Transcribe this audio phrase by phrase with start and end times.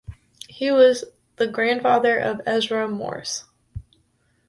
[0.49, 1.05] He was
[1.35, 3.43] the grandfather of Ezra Morse.